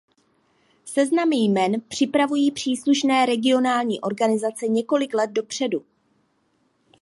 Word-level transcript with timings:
Seznamy 0.85 1.35
jmen 1.35 1.81
připravují 1.81 2.51
příslušné 2.51 3.25
regionální 3.25 4.01
organizace 4.01 4.67
několik 4.67 5.13
let 5.13 5.29
dopředu. 5.31 5.85